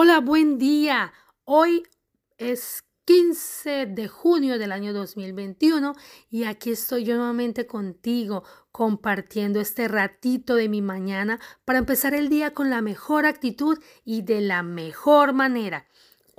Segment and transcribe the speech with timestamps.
[0.00, 1.12] Hola, buen día.
[1.42, 1.82] Hoy
[2.36, 5.92] es 15 de junio del año 2021
[6.30, 12.28] y aquí estoy yo nuevamente contigo compartiendo este ratito de mi mañana para empezar el
[12.28, 15.88] día con la mejor actitud y de la mejor manera.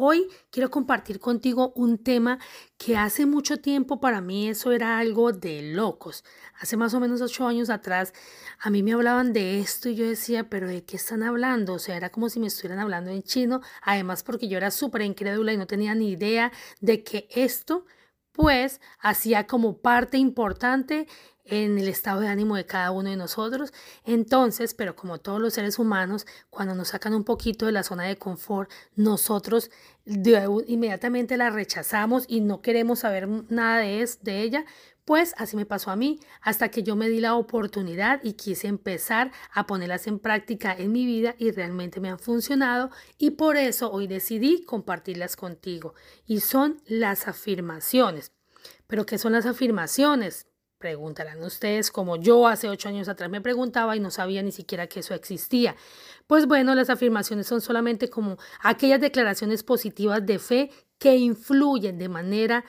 [0.00, 2.38] Hoy quiero compartir contigo un tema
[2.76, 6.22] que hace mucho tiempo para mí eso era algo de locos.
[6.60, 8.14] Hace más o menos ocho años atrás
[8.60, 11.72] a mí me hablaban de esto y yo decía, pero ¿de qué están hablando?
[11.72, 15.02] O sea, era como si me estuvieran hablando en chino, además porque yo era súper
[15.02, 17.84] incrédula y no tenía ni idea de que esto
[18.30, 21.08] pues hacía como parte importante
[21.48, 23.72] en el estado de ánimo de cada uno de nosotros.
[24.04, 28.04] Entonces, pero como todos los seres humanos, cuando nos sacan un poquito de la zona
[28.04, 29.70] de confort, nosotros
[30.06, 34.64] inmediatamente la rechazamos y no queremos saber nada de, es, de ella.
[35.04, 38.68] Pues así me pasó a mí, hasta que yo me di la oportunidad y quise
[38.68, 43.56] empezar a ponerlas en práctica en mi vida y realmente me han funcionado y por
[43.56, 45.94] eso hoy decidí compartirlas contigo.
[46.26, 48.32] Y son las afirmaciones.
[48.86, 50.47] ¿Pero qué son las afirmaciones?
[50.78, 54.86] Preguntarán ustedes como yo hace ocho años atrás me preguntaba y no sabía ni siquiera
[54.86, 55.74] que eso existía.
[56.28, 62.08] Pues bueno, las afirmaciones son solamente como aquellas declaraciones positivas de fe que influyen de
[62.08, 62.64] manera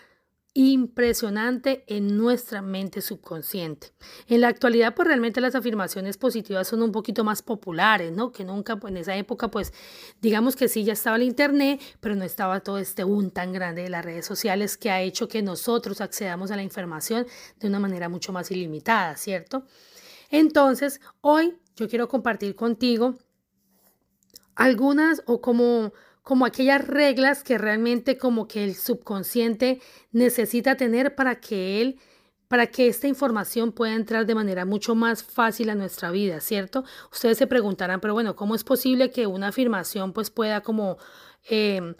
[0.60, 3.94] impresionante en nuestra mente subconsciente.
[4.28, 8.34] En la actualidad, pues realmente las afirmaciones positivas son un poquito más populares, ¿no?
[8.34, 9.72] Que nunca, pues, en esa época, pues
[10.22, 13.84] digamos que sí, ya estaba el Internet, pero no estaba todo este boom tan grande
[13.84, 17.26] de las redes sociales que ha hecho que nosotros accedamos a la información
[17.58, 19.66] de una manera mucho más ilimitada, ¿cierto?
[20.30, 23.16] Entonces, hoy yo quiero compartir contigo
[24.56, 29.82] algunas o como como aquellas reglas que realmente como que el subconsciente
[30.12, 32.00] necesita tener para que él
[32.50, 36.84] para que esta información pueda entrar de manera mucho más fácil a nuestra vida, ¿cierto?
[37.12, 40.98] Ustedes se preguntarán, pero bueno, ¿cómo es posible que una afirmación pues pueda como,
[41.48, 41.94] em,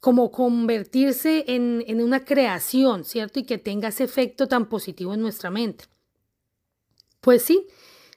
[0.00, 3.40] como convertirse en, en, una creación, ¿cierto?
[3.40, 5.86] Y que tenga ese efecto tan positivo en nuestra mente.
[7.22, 7.66] Pues sí,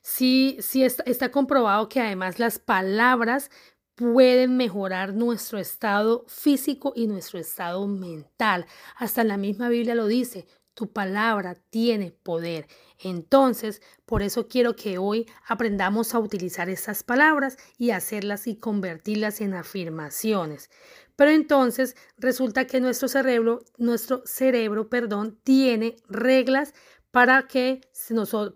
[0.01, 3.49] sí, sí está, está comprobado que además las palabras
[3.95, 8.65] pueden mejorar nuestro estado físico y nuestro estado mental.
[8.95, 12.67] Hasta la misma Biblia lo dice, tu palabra tiene poder.
[12.99, 19.41] Entonces, por eso quiero que hoy aprendamos a utilizar estas palabras y hacerlas y convertirlas
[19.41, 20.69] en afirmaciones.
[21.15, 26.73] Pero entonces resulta que nuestro cerebro, nuestro cerebro, perdón, tiene reglas
[27.11, 27.81] para que,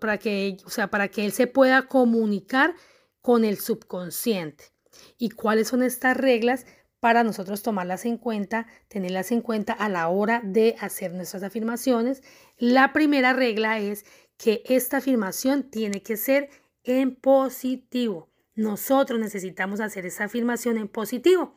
[0.00, 2.74] para que, o sea, para que él se pueda comunicar
[3.20, 4.75] con el subconsciente
[5.18, 6.66] y cuáles son estas reglas
[7.00, 12.22] para nosotros tomarlas en cuenta, tenerlas en cuenta a la hora de hacer nuestras afirmaciones.
[12.58, 14.04] La primera regla es
[14.36, 16.50] que esta afirmación tiene que ser
[16.84, 18.30] en positivo.
[18.54, 21.54] Nosotros necesitamos hacer esa afirmación en positivo.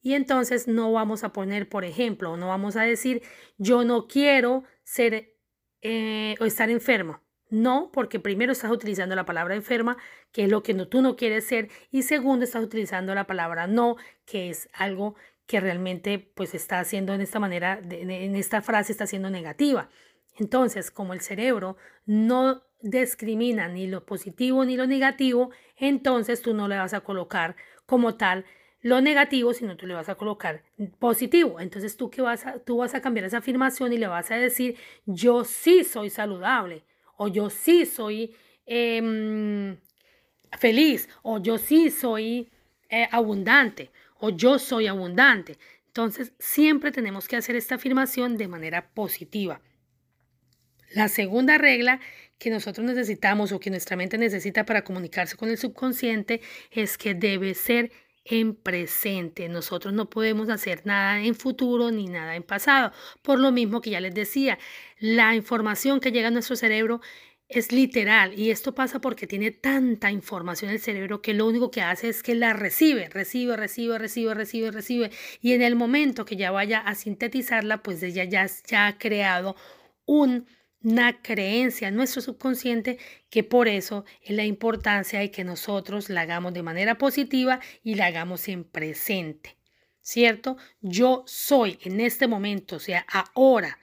[0.00, 3.22] Y entonces no vamos a poner, por ejemplo, no vamos a decir
[3.56, 5.34] yo no quiero ser
[5.80, 7.23] eh, o estar enfermo.
[7.50, 9.96] No, porque primero estás utilizando la palabra enferma,
[10.32, 13.96] que es lo que tú no quieres ser, y segundo estás utilizando la palabra no,
[14.24, 15.14] que es algo
[15.46, 19.88] que realmente pues está haciendo en esta manera, en esta frase está siendo negativa.
[20.36, 26.68] Entonces, como el cerebro no discrimina ni lo positivo ni lo negativo, entonces tú no
[26.68, 27.56] le vas a colocar
[27.86, 28.44] como tal
[28.80, 30.62] lo negativo, sino tú le vas a colocar
[30.98, 31.60] positivo.
[31.60, 34.36] Entonces tú que vas a, tú vas a cambiar esa afirmación y le vas a
[34.36, 36.84] decir yo sí soy saludable
[37.16, 38.34] o yo sí soy
[38.66, 39.76] em,
[40.58, 42.50] feliz, o yo sí soy
[42.88, 45.58] eh, abundante, o yo soy abundante.
[45.86, 49.60] Entonces, siempre tenemos que hacer esta afirmación de manera positiva.
[50.94, 52.00] La segunda regla
[52.38, 57.14] que nosotros necesitamos o que nuestra mente necesita para comunicarse con el subconsciente es que
[57.14, 57.90] debe ser
[58.24, 59.48] en presente.
[59.48, 62.92] Nosotros no podemos hacer nada en futuro ni nada en pasado.
[63.22, 64.58] Por lo mismo que ya les decía,
[64.98, 67.00] la información que llega a nuestro cerebro
[67.48, 71.82] es literal y esto pasa porque tiene tanta información el cerebro que lo único que
[71.82, 75.10] hace es que la recibe, recibe, recibe, recibe, recibe, recibe
[75.40, 79.56] y en el momento que ya vaya a sintetizarla, pues ella ya, ya ha creado
[80.06, 80.46] un
[80.84, 82.98] una creencia en nuestro subconsciente
[83.30, 87.94] que por eso es la importancia de que nosotros la hagamos de manera positiva y
[87.96, 89.56] la hagamos en presente.
[90.00, 90.58] ¿Cierto?
[90.82, 93.78] Yo soy en este momento, o sea, ahora,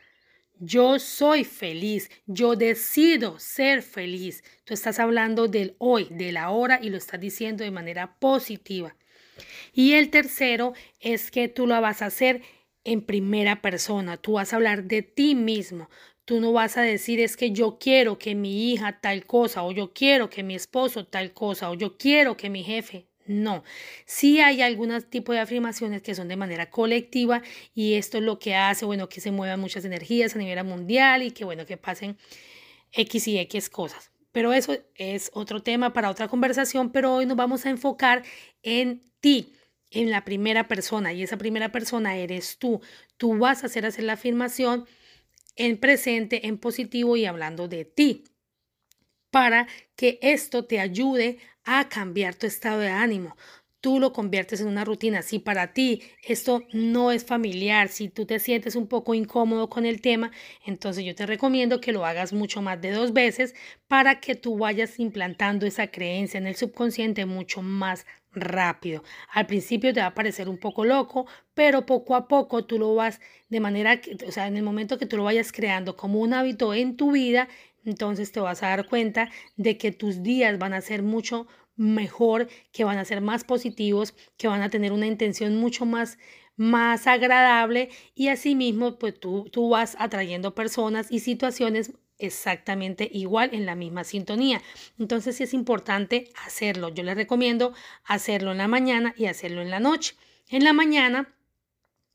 [0.60, 4.44] yo soy feliz, yo decido ser feliz.
[4.64, 8.96] Tú estás hablando del hoy, del ahora y lo estás diciendo de manera positiva.
[9.74, 12.44] Y el tercero es que tú lo vas a hacer
[12.84, 15.90] en primera persona, tú vas a hablar de ti mismo.
[16.26, 19.72] Tú no vas a decir es que yo quiero que mi hija tal cosa o
[19.72, 23.08] yo quiero que mi esposo tal cosa o yo quiero que mi jefe.
[23.28, 23.64] No,
[24.06, 27.42] sí hay algún tipo de afirmaciones que son de manera colectiva
[27.74, 31.22] y esto es lo que hace, bueno, que se muevan muchas energías a nivel mundial
[31.24, 32.18] y que, bueno, que pasen
[32.92, 34.12] X y X cosas.
[34.32, 38.24] Pero eso es otro tema para otra conversación, pero hoy nos vamos a enfocar
[38.64, 39.54] en ti,
[39.92, 42.82] en la primera persona y esa primera persona eres tú.
[43.18, 44.86] Tú vas a hacer hacer la afirmación
[45.56, 48.24] en presente, en positivo y hablando de ti
[49.32, 53.36] para que esto te ayude a cambiar tu estado de ánimo.
[53.82, 55.24] Tú lo conviertes en una rutina.
[55.24, 59.88] Si para ti esto no es familiar, si tú te sientes un poco incómodo con
[59.88, 60.32] el tema,
[60.68, 63.56] entonces yo te recomiendo que lo hagas mucho más de dos veces
[63.88, 69.04] para que tú vayas implantando esa creencia en el subconsciente mucho más rápido.
[69.32, 71.26] Al principio te va a parecer un poco loco,
[71.56, 73.20] pero poco a poco tú lo vas
[73.50, 76.34] de manera que, o sea, en el momento que tú lo vayas creando como un
[76.36, 77.50] hábito en tu vida,
[77.84, 82.48] entonces te vas a dar cuenta de que tus días van a ser mucho mejor,
[82.72, 86.18] que van a ser más positivos, que van a tener una intención mucho más
[86.58, 93.66] más agradable y asimismo pues tú, tú vas atrayendo personas y situaciones exactamente igual en
[93.66, 94.62] la misma sintonía.
[95.00, 96.90] Entonces sí es importante hacerlo.
[96.90, 100.16] Yo les recomiendo hacerlo en la mañana y hacerlo en la noche.
[100.50, 101.34] En la mañana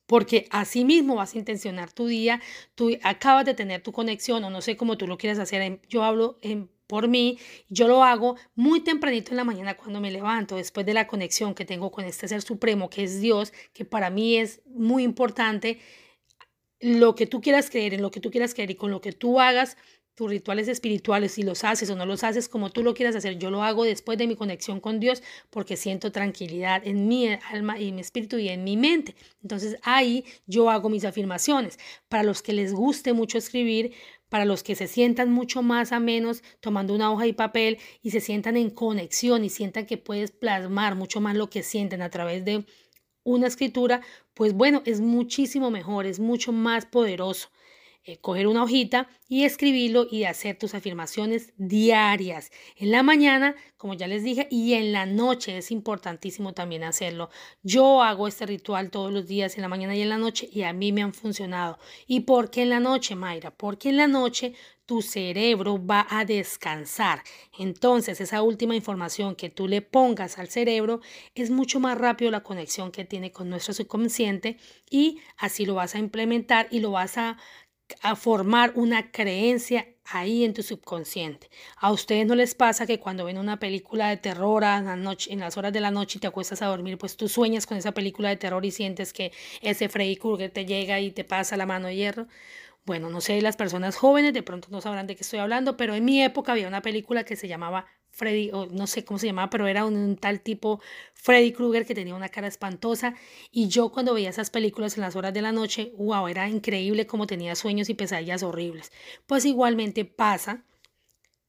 [0.07, 2.41] porque así mismo vas a intencionar tu día,
[2.77, 6.05] tú acabas de tener tu conexión o no sé cómo tú lo quieres hacer, yo
[6.05, 6.39] hablo
[6.87, 7.39] por mí,
[7.69, 11.55] yo lo hago muy tempranito en la mañana cuando me levanto, después de la conexión
[11.55, 15.79] que tengo con este ser supremo que es Dios, que para mí es muy importante,
[16.81, 19.13] lo que tú quieras creer, en lo que tú quieras creer y con lo que
[19.13, 19.77] tú hagas,
[20.17, 23.39] tus rituales espirituales, si los haces o no los haces como tú lo quieras hacer,
[23.39, 27.79] yo lo hago después de mi conexión con Dios porque siento tranquilidad en mi alma
[27.79, 29.15] y mi espíritu y en mi mente.
[29.43, 31.79] Entonces ahí yo hago mis afirmaciones.
[32.09, 33.93] Para los que les guste mucho escribir,
[34.29, 38.11] para los que se sientan mucho más a menos tomando una hoja y papel y
[38.11, 42.11] se sientan en conexión y sientan que puedes plasmar mucho más lo que sienten a
[42.11, 42.67] través de
[43.25, 44.03] una escritura,
[44.35, 47.49] pues bueno, es muchísimo mejor, es mucho más poderoso.
[48.09, 52.53] Eh, coger una hojita y escribirlo y hacer tus afirmaciones diarias.
[52.77, 57.31] En la mañana, como ya les dije, y en la noche es importantísimo también hacerlo.
[57.65, 60.63] Yo hago este ritual todos los días, en la mañana y en la noche, y
[60.63, 61.81] a mí me han funcionado.
[62.07, 63.51] ¿Y por qué en la noche, Mayra?
[63.51, 64.55] Porque en la noche
[64.87, 67.25] tu cerebro va a descansar.
[67.59, 71.01] Entonces, esa última información que tú le pongas al cerebro
[71.35, 75.97] es mucho más rápido la conexión que tiene con nuestro subconsciente y así lo vas
[75.97, 77.37] a implementar y lo vas a
[78.03, 81.51] a formar una creencia ahí en tu subconsciente.
[81.77, 85.33] A ustedes no les pasa que cuando ven una película de terror a la noche,
[85.33, 87.77] en las horas de la noche y te acuestas a dormir, pues tú sueñas con
[87.77, 91.57] esa película de terror y sientes que ese Freddy Krueger te llega y te pasa
[91.57, 92.27] la mano de hierro.
[92.85, 95.95] Bueno, no sé, las personas jóvenes de pronto no sabrán de qué estoy hablando, pero
[95.95, 97.87] en mi época había una película que se llamaba
[98.17, 100.81] Freddy, no sé cómo se llamaba, pero era un, tal tipo
[101.13, 103.15] Freddy Krueger que tenía una cara espantosa.
[103.53, 107.07] Y yo cuando veía esas películas en las horas de la noche, wow, era increíble
[107.07, 108.91] como tenía sueños y pesadillas horribles.
[109.27, 110.65] Pues igualmente pasa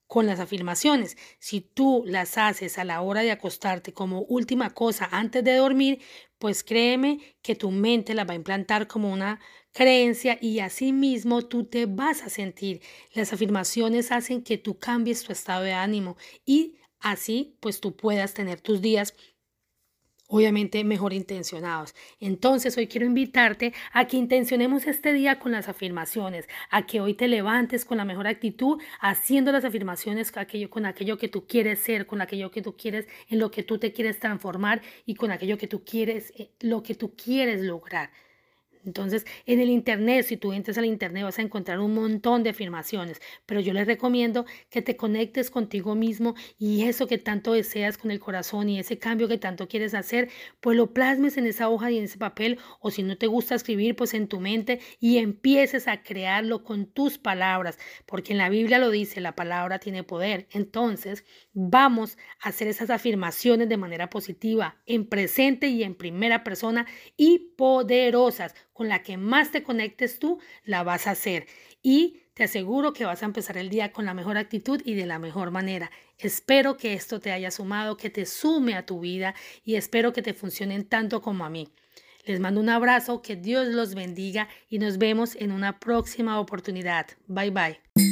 [0.07, 1.18] con las afirmaciones.
[1.39, 6.01] Si tú las haces a la hora de acostarte como última cosa antes de dormir,
[6.39, 9.39] pues créeme que tu mente la va a implantar como una
[9.74, 12.81] creencia y así mismo tú te vas a sentir.
[13.13, 18.34] Las afirmaciones hacen que tú cambies tu estado de ánimo y así pues tú puedas
[18.34, 19.13] tener tus días
[20.27, 21.96] obviamente mejor intencionados.
[22.19, 27.13] Entonces hoy quiero invitarte a que intencionemos este día con las afirmaciones, a que hoy
[27.13, 30.31] te levantes con la mejor actitud, haciendo las afirmaciones
[30.69, 33.77] con aquello, que tú quieres ser, con aquello que tú quieres, en lo que tú
[33.77, 38.12] te quieres transformar y con aquello que tú quieres, eh, lo que tú quieres lograr.
[38.88, 42.51] Entonces, en el Internet, si tú entras al Internet, vas a encontrar un montón de
[42.51, 47.98] afirmaciones, pero yo les recomiendo que te conectes contigo mismo y eso que tanto deseas
[47.98, 50.29] con el corazón y ese cambio que tanto quieres hacer,
[50.62, 53.56] pues lo plasmes en esa hoja y en ese papel, o si no te gusta
[53.56, 58.50] escribir, pues en tu mente y empieces a crearlo con tus palabras, porque en la
[58.50, 60.48] Biblia lo dice, la palabra tiene poder.
[60.51, 66.86] Entonces, vamos a hacer esas afirmaciones de manera positiva, en presente y en primera persona
[67.17, 71.48] y poderosas con la que más te conectes tú, la vas a hacer.
[71.81, 75.07] Y te aseguro que vas a empezar el día con la mejor actitud y de
[75.07, 75.89] la mejor manera.
[76.19, 80.22] Espero que esto te haya sumado, que te sume a tu vida y espero que
[80.22, 81.69] te funcionen tanto como a mí.
[82.25, 87.07] Les mando un abrazo, que Dios los bendiga y nos vemos en una próxima oportunidad.
[87.27, 88.07] Bye bye.